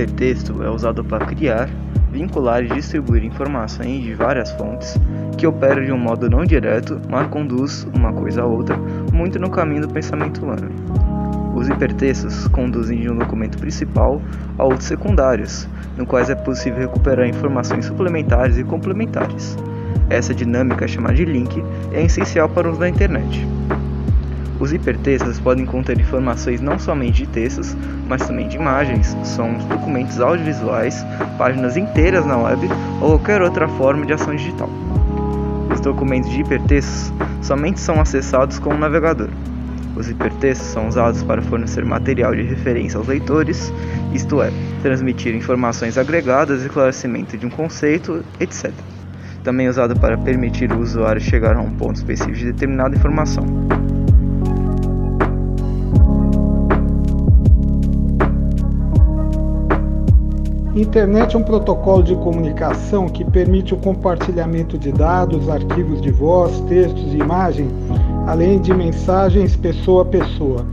[0.00, 1.68] hipertexto é usado para criar,
[2.10, 4.98] vincular e distribuir informações de várias fontes
[5.36, 8.76] que opera de um modo não direto, mas conduz uma coisa a outra
[9.12, 10.70] muito no caminho do pensamento humano.
[11.54, 14.22] Os hipertextos conduzem de um documento principal
[14.58, 15.68] a outros secundários,
[15.98, 19.56] no quais é possível recuperar informações suplementares e complementares.
[20.08, 21.62] Essa dinâmica chamada de link
[21.92, 23.46] é essencial para o uso da internet.
[24.60, 27.74] Os hipertextos podem conter informações não somente de textos,
[28.06, 31.02] mas também de imagens, sons, documentos audiovisuais,
[31.38, 32.68] páginas inteiras na web
[33.00, 34.68] ou qualquer outra forma de ação digital.
[35.72, 39.30] Os documentos de hipertextos somente são acessados com o navegador.
[39.96, 43.72] Os hipertextos são usados para fornecer material de referência aos leitores,
[44.12, 44.52] isto é,
[44.82, 48.70] transmitir informações agregadas, esclarecimento de um conceito, etc.
[49.42, 53.99] Também é usado para permitir o usuário chegar a um ponto específico de determinada informação.
[60.74, 66.60] Internet é um protocolo de comunicação que permite o compartilhamento de dados, arquivos de voz,
[66.68, 67.68] textos e imagem,
[68.28, 70.64] além de mensagens pessoa a pessoa.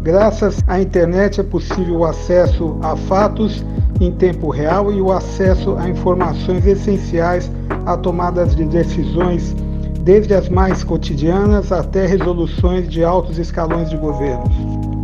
[0.00, 3.62] Graças à internet é possível o acesso a fatos
[4.00, 7.52] em tempo real e o acesso a informações essenciais
[7.84, 9.54] a tomadas de decisões,
[10.00, 14.48] desde as mais cotidianas até resoluções de altos escalões de governos.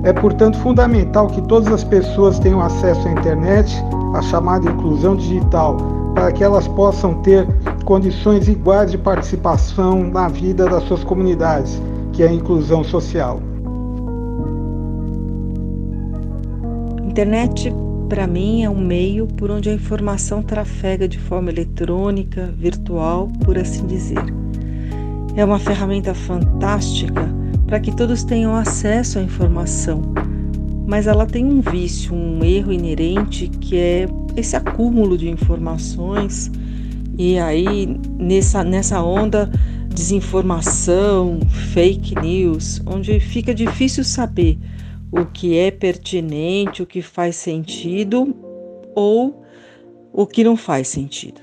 [0.04, 3.76] É, portanto, fundamental que todas as pessoas tenham acesso à internet
[4.16, 5.76] a chamada inclusão digital,
[6.14, 7.46] para que elas possam ter
[7.84, 11.80] condições iguais de participação na vida das suas comunidades,
[12.12, 13.40] que é a inclusão social.
[17.06, 17.72] Internet,
[18.08, 23.58] para mim, é um meio por onde a informação trafega de forma eletrônica, virtual, por
[23.58, 24.24] assim dizer.
[25.36, 27.28] É uma ferramenta fantástica
[27.66, 30.02] para que todos tenham acesso à informação
[30.86, 36.50] mas ela tem um vício, um erro inerente que é esse acúmulo de informações
[37.18, 37.86] e aí
[38.18, 39.50] nessa, nessa onda
[39.88, 41.40] desinformação,
[41.72, 44.58] fake news, onde fica difícil saber
[45.10, 48.36] o que é pertinente, o que faz sentido
[48.94, 49.42] ou
[50.12, 51.40] o que não faz sentido.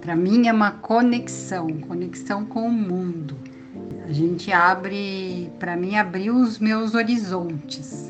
[0.00, 3.36] Para mim é uma conexão, conexão com o mundo.
[4.08, 8.07] A gente abre, para mim, abriu os meus horizontes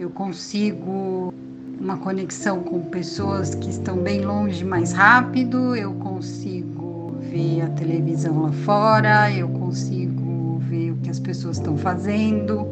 [0.00, 1.34] eu consigo
[1.78, 8.44] uma conexão com pessoas que estão bem longe mais rápido, eu consigo ver a televisão
[8.44, 12.66] lá fora, eu consigo ver o que as pessoas estão fazendo,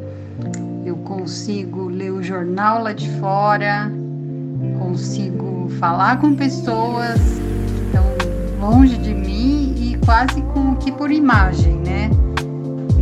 [0.86, 3.92] eu consigo ler o jornal lá de fora,
[4.78, 8.06] consigo falar com pessoas que estão
[8.58, 12.08] longe de mim e quase com que por imagem, né?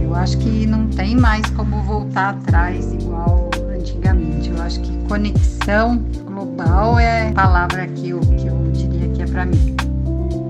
[0.03, 3.46] Eu acho que não tem mais como voltar atrás igual
[3.87, 4.51] antigamente.
[4.51, 9.27] Eu acho que conexão global é a palavra que eu, que eu diria que é
[9.27, 9.77] para mim.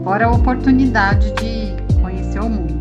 [0.02, 2.74] Fora a oportunidade de conhecer o mundo.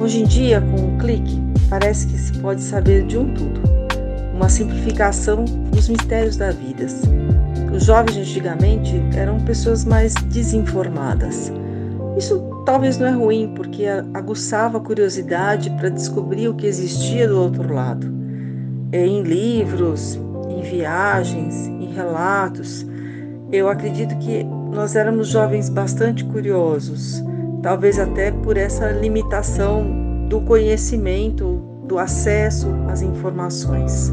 [0.00, 3.62] Hoje em dia, com um clique, parece que se pode saber de um tudo.
[4.34, 6.86] Uma simplificação dos mistérios da vida.
[7.72, 11.52] Os jovens antigamente eram pessoas mais desinformadas.
[12.18, 17.40] Isso talvez não é ruim, porque aguçava a curiosidade para descobrir o que existia do
[17.40, 18.12] outro lado.
[18.92, 22.86] É, em livros, em viagens, em relatos,
[23.52, 27.22] eu acredito que nós éramos jovens bastante curiosos,
[27.62, 34.12] talvez até por essa limitação do conhecimento, do acesso às informações.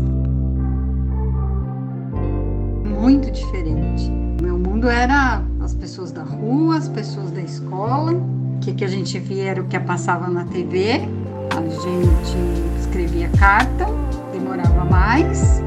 [2.86, 4.12] Muito diferente.
[4.42, 8.14] Meu mundo era as pessoas da rua, as pessoas da escola,
[8.62, 11.02] que, que a gente via era o que passava na TV.
[11.50, 13.86] A gente escrevia carta,
[14.32, 15.62] demorava mais.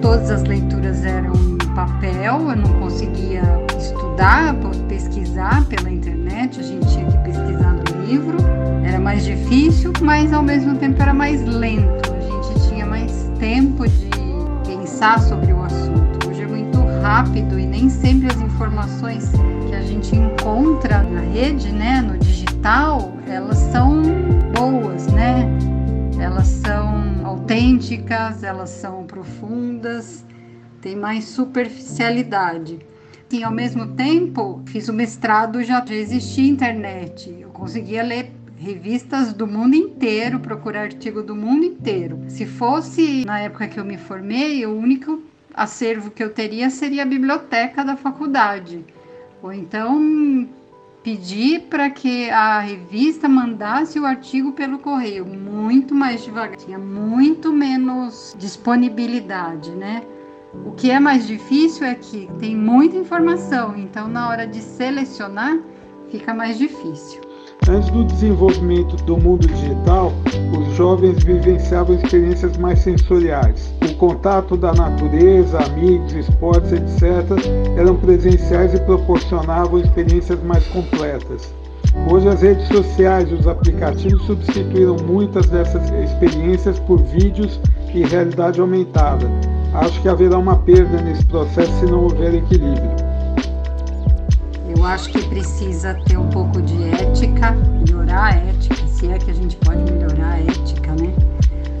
[0.00, 3.42] Todas as leituras eram em papel, eu não conseguia
[3.78, 4.54] estudar,
[4.86, 8.36] pesquisar pela internet, a gente tinha que pesquisar no livro.
[8.84, 12.12] Era mais difícil, mas ao mesmo tempo era mais lento.
[12.12, 14.10] A gente tinha mais tempo de
[14.66, 16.28] pensar sobre o assunto.
[16.28, 19.30] Hoje é muito rápido e nem sempre as informações
[19.68, 22.33] que a gente encontra na rede, né, no digital,
[23.28, 24.00] elas são
[24.54, 25.46] boas, né?
[26.18, 30.24] Elas são autênticas, elas são profundas,
[30.80, 32.78] tem mais superficialidade.
[33.30, 37.36] E ao mesmo tempo, fiz o mestrado, já, já existia internet.
[37.38, 42.24] Eu conseguia ler revistas do mundo inteiro, procurar artigo do mundo inteiro.
[42.28, 45.22] Se fosse na época que eu me formei, o único
[45.52, 48.82] acervo que eu teria seria a biblioteca da faculdade.
[49.42, 50.48] Ou então
[51.04, 57.52] pedir para que a revista mandasse o artigo pelo correio muito mais devagar, tinha muito
[57.52, 60.02] menos disponibilidade, né?
[60.64, 65.58] O que é mais difícil é que tem muita informação, então na hora de selecionar
[66.10, 67.20] fica mais difícil.
[67.66, 70.12] Antes do desenvolvimento do mundo digital,
[70.58, 73.72] os jovens vivenciavam experiências mais sensoriais.
[73.82, 77.24] O contato da natureza, amigos, esportes, etc.,
[77.78, 81.54] eram presenciais e proporcionavam experiências mais completas.
[82.10, 87.58] Hoje, as redes sociais e os aplicativos substituíram muitas dessas experiências por vídeos
[87.94, 89.26] e realidade aumentada.
[89.72, 93.03] Acho que haverá uma perda nesse processo se não houver equilíbrio.
[94.84, 99.30] Eu acho que precisa ter um pouco de ética, melhorar a ética, se é que
[99.30, 101.10] a gente pode melhorar a ética, né?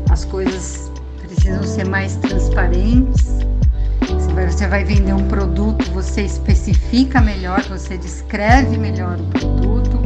[0.08, 3.40] As coisas precisam ser mais transparentes.
[4.48, 9.98] Você vai vender um produto, você especifica melhor, você descreve melhor o produto.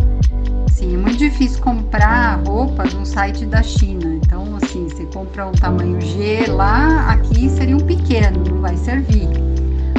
[0.69, 4.17] Sim, é muito difícil comprar roupa num site da China.
[4.17, 9.48] Então, assim, você compra um tamanho G lá, aqui seria um pequeno, não vai servir.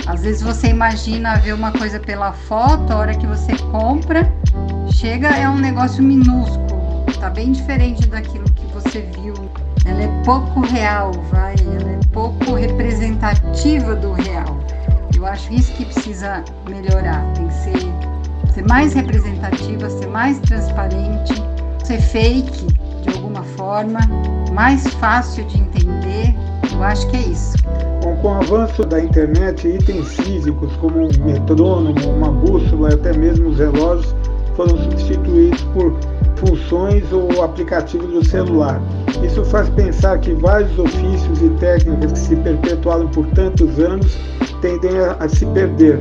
[0.06, 4.32] Às vezes você imagina ver uma coisa pela foto, a hora que você compra,
[4.92, 9.34] chega é um negócio minúsculo, tá bem diferente daquilo que você viu.
[9.86, 14.60] Ela é pouco real, vai, ela é pouco representativa do real.
[15.16, 21.34] Eu acho isso que precisa melhorar, tem que ser, ser mais representativa, ser mais transparente,
[21.84, 22.68] ser fake
[23.04, 24.00] de alguma forma,
[24.54, 26.36] mais fácil de entender.
[26.72, 27.58] Eu acho que é isso.
[28.22, 33.48] Com o avanço da internet, itens físicos como um metrônomo, uma bússola e até mesmo
[33.48, 34.14] os relógios
[34.58, 35.96] foram substituídos por
[36.36, 38.82] funções ou aplicativos do celular.
[39.24, 44.18] Isso faz pensar que vários ofícios e técnicas que se perpetuaram por tantos anos
[44.62, 46.00] tendem a, a se perder,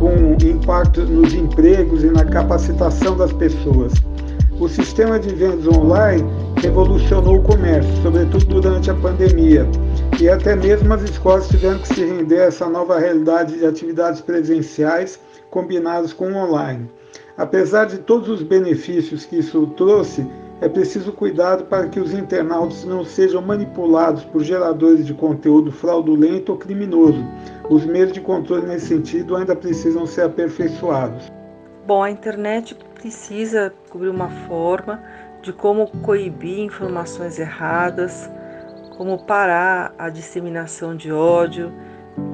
[0.00, 3.92] com impacto nos empregos e na capacitação das pessoas.
[4.58, 6.24] O sistema de vendas online
[6.60, 9.68] revolucionou o comércio, sobretudo durante a pandemia,
[10.20, 14.20] e até mesmo as escolas tiveram que se render a essa nova realidade de atividades
[14.20, 15.20] presenciais
[15.50, 16.90] combinadas com online.
[17.36, 20.26] Apesar de todos os benefícios que isso trouxe,
[20.62, 26.52] é preciso cuidado para que os internautas não sejam manipulados por geradores de conteúdo fraudulento
[26.52, 27.22] ou criminoso.
[27.68, 31.30] Os meios de controle nesse sentido ainda precisam ser aperfeiçoados.
[31.86, 35.02] Bom, a internet precisa cobrir uma forma
[35.42, 38.30] de como coibir informações erradas,
[38.96, 41.72] como parar a disseminação de ódio,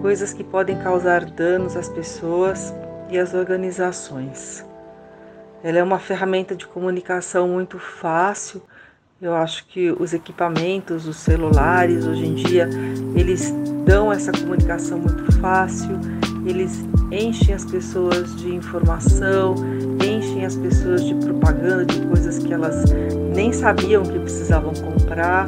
[0.01, 2.75] coisas que podem causar danos às pessoas
[3.11, 4.65] e às organizações.
[5.63, 8.63] Ela é uma ferramenta de comunicação muito fácil.
[9.21, 12.69] Eu acho que os equipamentos, os celulares, hoje em dia,
[13.15, 13.53] eles
[13.85, 16.01] dão essa comunicação muito fácil,
[16.45, 19.55] eles enchem as pessoas de informação,
[20.05, 22.85] enchem as pessoas de propaganda, de coisas que elas
[23.33, 25.47] nem sabiam que precisavam comprar.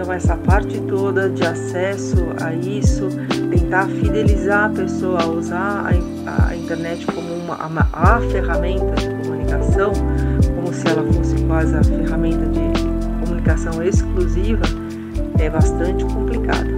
[0.00, 3.08] Então, essa parte toda de acesso a isso,
[3.50, 5.90] tentar fidelizar a pessoa a usar
[6.24, 9.90] a, a internet como uma, uma, a ferramenta de comunicação,
[10.54, 12.60] como se ela fosse quase a ferramenta de
[13.24, 14.62] comunicação exclusiva,
[15.40, 16.68] é bastante complicado.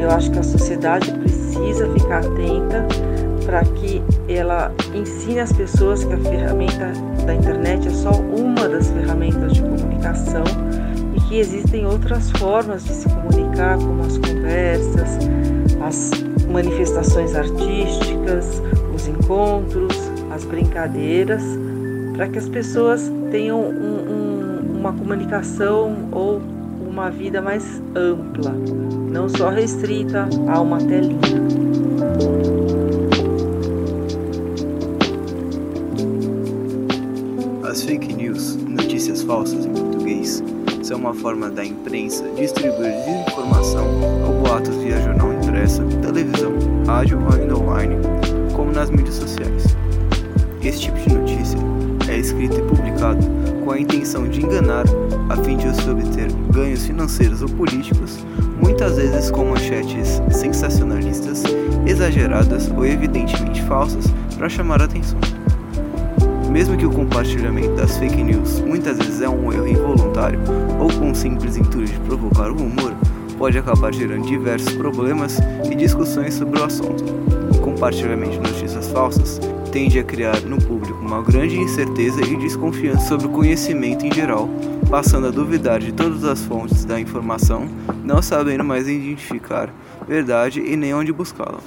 [0.00, 2.84] Eu acho que a sociedade precisa ficar atenta
[3.46, 6.90] para que ela ensine as pessoas que a ferramenta
[7.24, 10.42] da internet é só uma das ferramentas de comunicação
[11.28, 15.18] que existem outras formas de se comunicar, como as conversas,
[15.82, 16.10] as
[16.50, 18.62] manifestações artísticas,
[18.94, 19.94] os encontros,
[20.30, 21.42] as brincadeiras,
[22.16, 26.40] para que as pessoas tenham um, um, uma comunicação ou
[26.80, 28.52] uma vida mais ampla,
[29.10, 31.18] não só restrita a uma telinha.
[37.64, 40.42] As fake news, notícias falsas em português,
[40.90, 43.86] é uma forma da imprensa distribuir desinformação
[44.26, 46.52] ou boatos via jornal impresso, televisão,
[46.86, 47.96] rádio ou ainda online,
[48.54, 49.76] como nas mídias sociais.
[50.62, 51.58] Esse tipo de notícia
[52.08, 53.18] é escrito e publicado
[53.64, 54.84] com a intenção de enganar
[55.28, 58.24] a fim de se obter ganhos financeiros ou políticos,
[58.62, 61.42] muitas vezes com manchetes sensacionalistas,
[61.86, 65.18] exageradas ou evidentemente falsas para chamar a atenção.
[66.50, 70.40] Mesmo que o compartilhamento das fake news muitas vezes é um erro involuntário
[70.80, 72.94] ou com o simples intuito de provocar o humor,
[73.36, 75.38] pode acabar gerando diversos problemas
[75.70, 77.04] e discussões sobre o assunto.
[77.54, 79.38] O compartilhamento de notícias falsas
[79.70, 84.48] tende a criar no público uma grande incerteza e desconfiança sobre o conhecimento em geral,
[84.90, 87.68] passando a duvidar de todas as fontes da informação,
[88.02, 89.72] não sabendo mais identificar
[90.08, 91.60] verdade e nem onde buscá-la.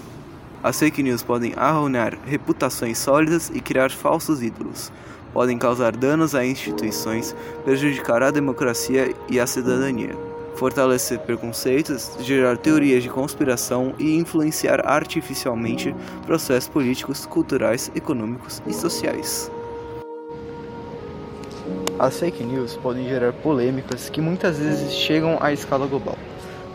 [0.63, 4.91] As fake news podem arruinar reputações sólidas e criar falsos ídolos.
[5.34, 10.15] Podem causar danos a instituições, prejudicar a democracia e a cidadania,
[10.56, 15.96] fortalecer preconceitos, gerar teorias de conspiração e influenciar artificialmente
[16.27, 19.50] processos políticos, culturais, econômicos e sociais.
[21.98, 26.18] As fake news podem gerar polêmicas que muitas vezes chegam à escala global.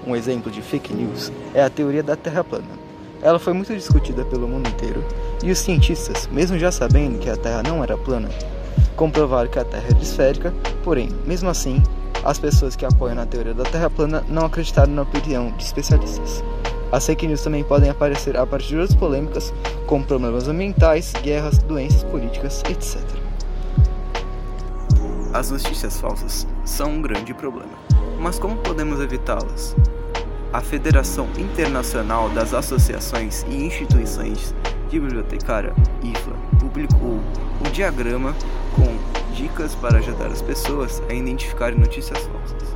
[0.05, 2.86] Um exemplo de fake news é a teoria da Terra plana
[3.23, 5.05] ela foi muito discutida pelo mundo inteiro,
[5.43, 8.29] e os cientistas, mesmo já sabendo que a Terra não era plana,
[8.97, 11.83] comprovaram que a Terra era esférica, porém, mesmo assim,
[12.25, 16.43] as pessoas que apoiam a teoria da Terra plana não acreditaram na opinião de especialistas.
[16.91, 19.53] As fake news também podem aparecer a partir de outras polêmicas,
[19.87, 23.01] como problemas ambientais, guerras, doenças políticas, etc.
[25.33, 27.73] As notícias falsas são um grande problema,
[28.19, 29.77] mas como podemos evitá-las?
[30.57, 34.55] A Federação Internacional das Associações e Instituições
[34.89, 37.21] de Bibliotecária, IFLA, publicou
[37.61, 38.35] o diagrama
[38.75, 42.75] com dicas para ajudar as pessoas a identificarem notícias falsas.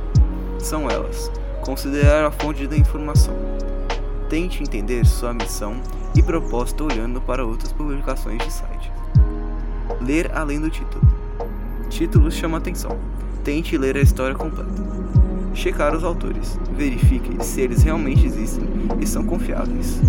[0.59, 3.33] São elas: considerar a fonte da informação,
[4.29, 5.81] tente entender sua missão
[6.13, 8.91] e propósito olhando para outras publicações de site,
[9.99, 11.03] ler além do título.
[11.89, 12.99] Título chama atenção.
[13.43, 15.20] Tente ler a história completa
[15.53, 18.63] checar os autores, verifique se eles realmente existem
[18.99, 19.99] e são confiáveis.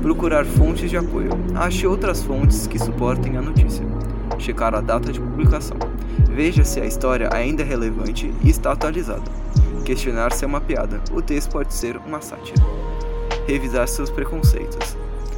[0.00, 1.30] Procurar fontes de apoio.
[1.54, 3.84] Ache outras fontes que suportem a notícia.
[4.38, 5.76] Checar a data de publicação.
[6.30, 9.30] Veja se a história ainda é relevante e está atualizada.
[9.84, 11.00] Questionar se é uma piada.
[11.12, 12.62] O texto pode ser uma sátira.
[13.46, 14.96] Revisar seus preconceitos.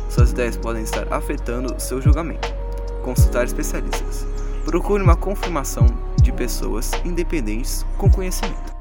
[0.09, 2.55] Suas ideias podem estar afetando seu julgamento.
[3.03, 4.27] Consultar especialistas.
[4.65, 5.87] Procure uma confirmação
[6.23, 8.74] de pessoas independentes com conhecimento.